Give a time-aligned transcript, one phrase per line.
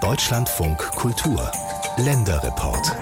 [0.00, 1.50] Deutschlandfunk Kultur.
[1.96, 2.96] Länderreport.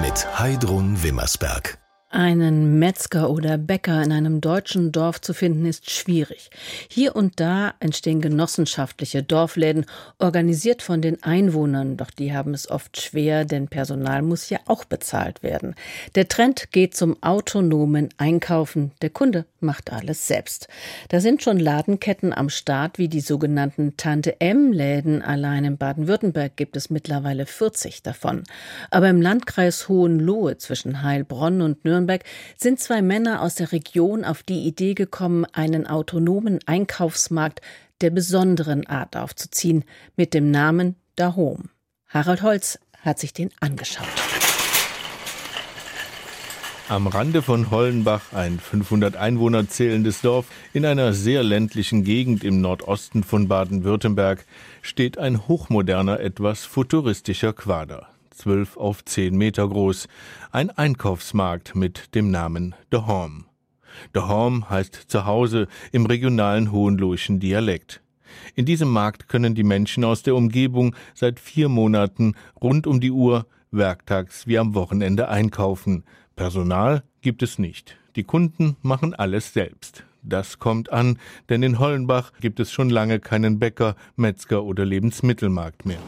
[0.00, 1.78] Mit Heidrun Wimmersberg
[2.16, 6.48] einen Metzger oder Bäcker in einem deutschen Dorf zu finden, ist schwierig.
[6.88, 9.84] Hier und da entstehen genossenschaftliche Dorfläden,
[10.18, 14.86] organisiert von den Einwohnern, doch die haben es oft schwer, denn Personal muss ja auch
[14.86, 15.74] bezahlt werden.
[16.14, 18.92] Der Trend geht zum autonomen Einkaufen.
[19.02, 20.68] Der Kunde macht alles selbst.
[21.10, 25.20] Da sind schon Ladenketten am Start, wie die sogenannten Tante M-Läden.
[25.20, 28.44] Allein in Baden-Württemberg gibt es mittlerweile 40 davon.
[28.90, 32.24] Aber im Landkreis Hohenlohe zwischen Heilbronn und Nürnberg Nürnberg
[32.56, 37.60] sind zwei Männer aus der Region auf die Idee gekommen, einen autonomen Einkaufsmarkt
[38.00, 39.84] der besonderen Art aufzuziehen,
[40.16, 41.70] mit dem Namen Dahom.
[42.08, 44.06] Harald Holz hat sich den angeschaut.
[46.88, 52.60] Am Rande von Hollenbach, ein 500 Einwohner zählendes Dorf in einer sehr ländlichen Gegend im
[52.60, 54.44] Nordosten von Baden-Württemberg,
[54.82, 58.06] steht ein hochmoderner, etwas futuristischer Quader
[58.36, 60.08] zwölf auf zehn Meter groß,
[60.52, 63.44] ein Einkaufsmarkt mit dem Namen The Home.
[64.14, 68.02] The Home heißt Zuhause im regionalen hohenlohischen Dialekt.
[68.54, 73.10] In diesem Markt können die Menschen aus der Umgebung seit vier Monaten rund um die
[73.10, 76.04] Uhr, werktags wie am Wochenende einkaufen.
[76.34, 77.96] Personal gibt es nicht.
[78.16, 80.04] Die Kunden machen alles selbst.
[80.22, 85.86] Das kommt an, denn in Hollenbach gibt es schon lange keinen Bäcker, Metzger oder Lebensmittelmarkt
[85.86, 86.00] mehr.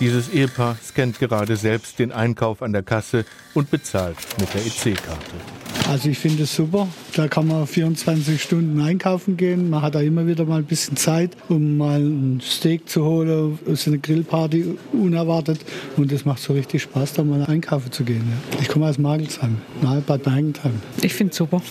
[0.00, 5.57] Dieses Ehepaar scannt gerade selbst den Einkauf an der Kasse und bezahlt mit der EC-Karte.
[5.86, 6.88] Also ich finde es super.
[7.14, 9.70] Da kann man 24 Stunden einkaufen gehen.
[9.70, 13.58] Man hat da immer wieder mal ein bisschen Zeit, um mal ein Steak zu holen,
[13.66, 15.60] so eine Grillparty unerwartet.
[15.96, 18.22] Und es macht so richtig Spaß, da mal einkaufen zu gehen.
[18.28, 18.60] Ja.
[18.60, 20.74] Ich komme aus Magelsheim, nahe Bad Mergentheim.
[21.00, 21.62] Ich finde es super,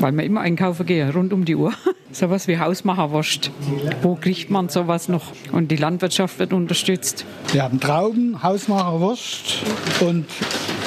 [0.00, 1.72] weil man immer einkaufen geht, rund um die Uhr.
[2.12, 3.50] Sowas wie Hausmacherwurst.
[4.02, 5.32] Wo kriegt man sowas noch?
[5.50, 7.24] Und die Landwirtschaft wird unterstützt.
[7.52, 9.60] Wir haben Trauben, Hausmacherwurst
[10.00, 10.26] und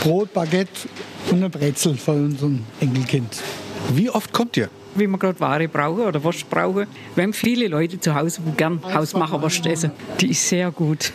[0.03, 0.87] Brot, Baguette
[1.31, 3.41] und eine Brezel von unserem Enkelkind.
[3.93, 4.69] Wie oft kommt ihr?
[4.95, 6.87] Wie wir gerade Ware brauchen oder Wurst brauchen.
[7.15, 9.91] Wir haben viele Leute zu Hause, die gern Hausmacherwurst essen.
[10.19, 11.11] Die ist sehr gut.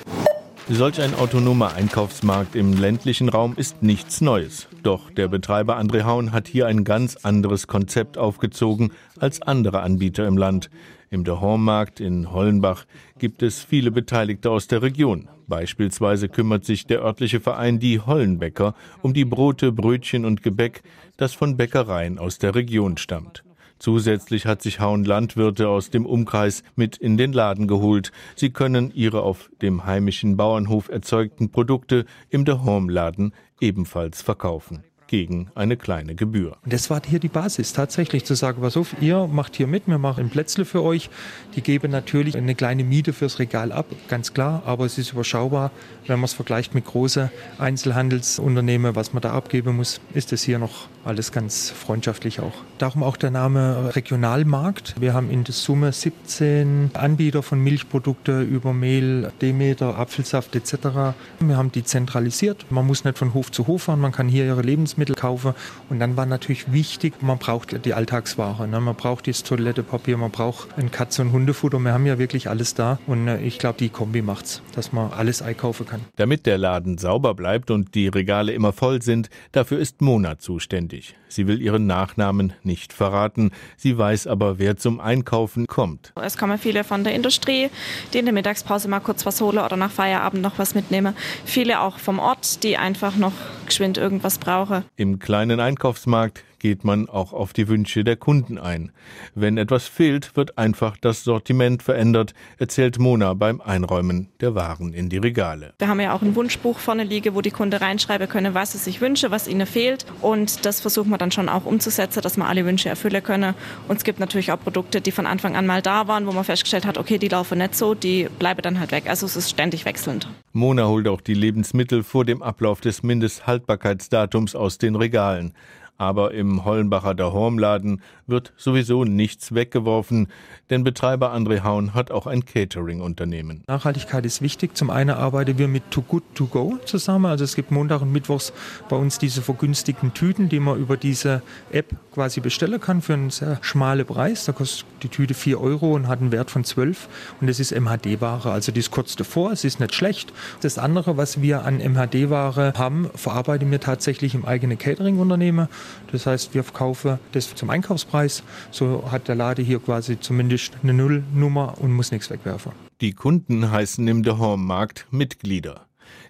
[0.72, 4.68] Solch ein autonomer Einkaufsmarkt im ländlichen Raum ist nichts Neues.
[4.84, 10.28] Doch der Betreiber André Haun hat hier ein ganz anderes Konzept aufgezogen als andere Anbieter
[10.28, 10.70] im Land.
[11.10, 12.84] Im Dehormarkt in Hollenbach
[13.18, 15.28] gibt es viele Beteiligte aus der Region.
[15.48, 20.82] Beispielsweise kümmert sich der örtliche Verein Die Hollenbäcker um die Brote, Brötchen und Gebäck,
[21.16, 23.42] das von Bäckereien aus der Region stammt.
[23.80, 28.12] Zusätzlich hat sich Hauen Landwirte aus dem Umkreis mit in den Laden geholt.
[28.36, 34.84] Sie können ihre auf dem heimischen Bauernhof erzeugten Produkte im The Home Laden ebenfalls verkaufen
[35.10, 36.56] gegen eine kleine Gebühr.
[36.64, 39.98] Das war hier die Basis, tatsächlich zu sagen, was auf, ihr macht hier mit, wir
[39.98, 41.10] machen Plätzle für euch.
[41.56, 45.72] Die geben natürlich eine kleine Miete fürs Regal ab, ganz klar, aber es ist überschaubar.
[46.06, 47.28] Wenn man es vergleicht mit großen
[47.58, 52.52] Einzelhandelsunternehmen, was man da abgeben muss, ist es hier noch alles ganz freundschaftlich auch.
[52.78, 54.94] Darum auch der Name Regionalmarkt.
[55.00, 61.14] Wir haben in der Summe 17 Anbieter von Milchprodukten über Mehl, Demeter, Apfelsaft etc.
[61.40, 62.70] Wir haben die zentralisiert.
[62.70, 65.54] Man muss nicht von Hof zu Hof fahren, man kann hier ihre Lebensmittel Lebensmittel kaufe.
[65.88, 68.68] Und dann war natürlich wichtig, man braucht die Alltagsware.
[68.68, 68.80] Ne?
[68.80, 71.78] Man braucht das Toilettepapier, man braucht ein Katze- und Hundefutter.
[71.78, 72.98] Wir haben ja wirklich alles da.
[73.06, 76.00] Und äh, ich glaube, die Kombi macht's, dass man alles einkaufen kann.
[76.16, 81.14] Damit der Laden sauber bleibt und die Regale immer voll sind, dafür ist Mona zuständig.
[81.28, 83.52] Sie will ihren Nachnamen nicht verraten.
[83.76, 86.12] Sie weiß aber, wer zum Einkaufen kommt.
[86.20, 87.70] Es kommen viele von der Industrie,
[88.12, 91.14] die in der Mittagspause mal kurz was holen oder nach Feierabend noch was mitnehmen.
[91.44, 93.32] Viele auch vom Ort, die einfach noch
[93.66, 94.84] geschwind irgendwas brauchen.
[94.96, 98.92] Im kleinen Einkaufsmarkt geht man auch auf die Wünsche der Kunden ein.
[99.34, 105.08] Wenn etwas fehlt, wird einfach das Sortiment verändert, erzählt Mona beim Einräumen der Waren in
[105.08, 105.74] die Regale.
[105.78, 108.78] Wir haben ja auch ein Wunschbuch vorne liegen, wo die Kunden reinschreiben können, was sie
[108.78, 110.06] sich wünschen, was ihnen fehlt.
[110.20, 113.54] Und das versuchen wir dann schon auch umzusetzen, dass wir alle Wünsche erfüllen können.
[113.88, 116.44] Und es gibt natürlich auch Produkte, die von Anfang an mal da waren, wo man
[116.44, 119.04] festgestellt hat, okay, die laufen nicht so, die bleiben dann halt weg.
[119.08, 120.28] Also es ist ständig wechselnd.
[120.52, 125.54] Mona holt auch die Lebensmittel vor dem Ablauf des Mindesthaltbarkeitsdatums aus den Regalen.
[126.00, 130.28] Aber im Hollenbacher Dahormladen wird sowieso nichts weggeworfen,
[130.70, 133.64] denn Betreiber André Haun hat auch ein Catering-Unternehmen.
[133.66, 134.74] Nachhaltigkeit ist wichtig.
[134.74, 137.26] Zum einen arbeiten wir mit Too Good To Go zusammen.
[137.26, 138.54] Also es gibt Montag und Mittwochs
[138.88, 143.28] bei uns diese vergünstigten Tüten, die man über diese App quasi bestellen kann für einen
[143.28, 144.46] sehr schmalen Preis.
[144.46, 147.08] Da kostet die Tüte 4 Euro und hat einen Wert von 12.
[147.42, 148.50] Und das ist MHD-Ware.
[148.50, 150.32] Also die ist kurz davor, es ist nicht schlecht.
[150.62, 155.68] Das andere, was wir an MHD-Ware haben, verarbeiten wir tatsächlich im eigenen Catering-Unternehmen.
[156.12, 158.42] Das heißt, wir verkaufen das zum Einkaufspreis.
[158.70, 162.72] So hat der Lade hier quasi zumindest eine Nullnummer und muss nichts wegwerfen.
[163.00, 165.86] Die Kunden heißen im Dehorm-Markt Mitglieder.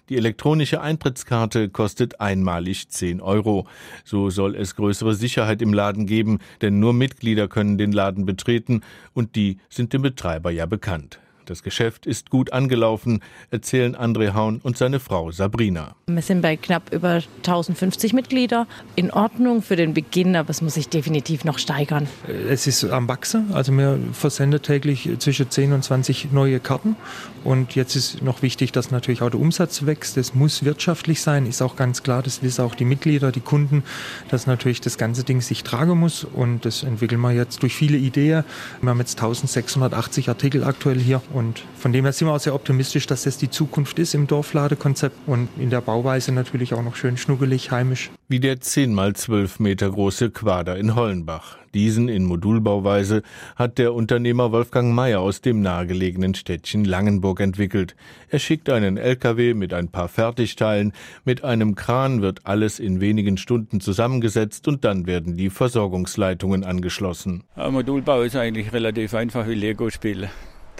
[0.09, 3.67] Die elektronische Eintrittskarte kostet einmalig 10 Euro.
[4.03, 8.81] So soll es größere Sicherheit im Laden geben, denn nur Mitglieder können den Laden betreten
[9.13, 11.19] und die sind dem Betreiber ja bekannt.
[11.45, 15.95] Das Geschäft ist gut angelaufen, erzählen André Haun und seine Frau Sabrina.
[16.07, 18.67] Wir sind bei knapp über 1050 Mitglieder.
[18.95, 22.07] In Ordnung für den Beginn, aber es muss sich definitiv noch steigern.
[22.49, 23.53] Es ist am Wachsen.
[23.53, 26.95] Also wir versenden täglich zwischen 10 und 20 neue Karten.
[27.43, 30.17] Und jetzt ist noch wichtig, dass natürlich auch der Umsatz wächst.
[30.17, 32.21] Es muss wirtschaftlich sein, ist auch ganz klar.
[32.21, 33.83] Das wissen auch die Mitglieder, die Kunden,
[34.29, 36.23] dass natürlich das ganze Ding sich tragen muss.
[36.23, 38.43] Und das entwickeln wir jetzt durch viele Ideen.
[38.81, 41.21] Wir haben jetzt 1680 Artikel aktuell hier.
[41.33, 44.27] Und von dem her sind wir auch sehr optimistisch, dass das die Zukunft ist im
[44.27, 48.11] Dorfladekonzept und in der Bauweise natürlich auch noch schön schnuggelig, heimisch.
[48.27, 51.57] Wie der 10 mal 12 Meter große Quader in Hollenbach.
[51.73, 53.21] Diesen in Modulbauweise
[53.55, 57.95] hat der Unternehmer Wolfgang Meyer aus dem nahegelegenen Städtchen Langenburg entwickelt.
[58.29, 60.91] Er schickt einen LKW mit ein paar Fertigteilen.
[61.23, 67.43] Mit einem Kran wird alles in wenigen Stunden zusammengesetzt und dann werden die Versorgungsleitungen angeschlossen.
[67.55, 70.29] Modulbau ist eigentlich relativ einfach wie Lego-Spiele.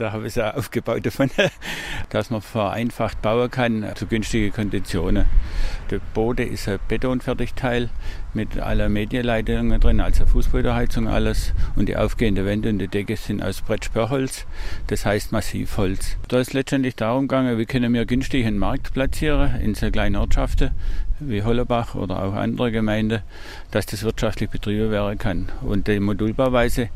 [0.01, 1.30] Da habe ich es auch aufgebaut davon,
[2.09, 5.25] dass man vereinfacht bauen kann zu günstigen Konditionen.
[5.92, 7.92] Der Boden ist ein Betonfertigteil
[8.33, 11.53] mit aller Medienleitungen drin, also Fußbodenheizung alles.
[11.75, 14.48] Und die aufgehende Wände und die Decke sind aus Brettsperrholz,
[14.88, 16.18] das heißt Massivholz.
[16.30, 20.15] Da ist letztendlich darum gegangen, wie können wir günstig einen Markt platzieren in so kleinen
[20.15, 20.71] Ortschaften
[21.19, 23.21] wie Hollebach oder auch andere Gemeinden,
[23.69, 25.50] dass das wirtschaftlich betrieben werden kann.
[25.62, 26.89] Und die Modulbauweise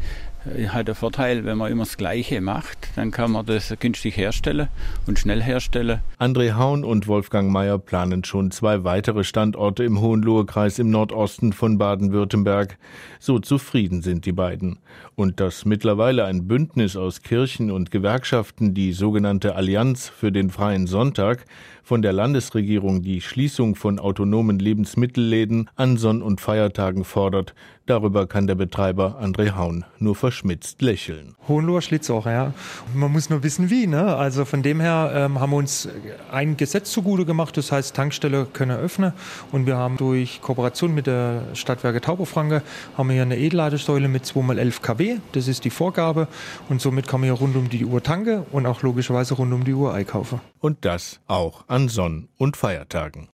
[0.69, 4.67] hat den Vorteil, wenn man immer das Gleiche macht, dann kann man das günstig herstellen
[5.07, 6.01] und schnell herstellen.
[6.19, 11.77] André Haun und Wolfgang Mayer planen schon zwei weitere Standorte im Hohenlohe-Kreis im Nordosten von
[11.77, 12.77] Baden-Württemberg.
[13.19, 14.77] So zufrieden sind die beiden.
[15.15, 20.87] Und dass mittlerweile ein Bündnis aus Kirchen und Gewerkschaften, die sogenannte Allianz für den freien
[20.87, 21.45] Sonntag,
[21.85, 27.53] von der Landesregierung die Schließung von autonomen Lebensmittelläden an Sonn- und Feiertagen fordert,
[27.85, 31.35] darüber kann der Betreiber André Haun nur verschmitzt lächeln.
[31.47, 32.53] Hohenloher Schlitzoch, ja.
[32.93, 33.87] Man muss nur wissen, wie.
[33.87, 34.15] Ne?
[34.15, 35.87] Also von dem her ähm, haben wir uns
[36.31, 39.13] ein Gesetz zugute gemacht, das heißt, Tankstelle können öffnen.
[39.51, 42.61] Und wir haben durch Kooperation mit der Stadtwerke Tauberfranke
[42.97, 45.17] haben wir hier eine Edelladesäule mit 2x11 kW.
[45.31, 46.27] Das ist die Vorgabe.
[46.69, 49.63] Und somit kann man hier rund um die Uhr tanken und auch logischerweise rund um
[49.63, 50.41] die Uhr einkaufen.
[50.59, 53.29] Und das auch an Sonn- und Feiertagen.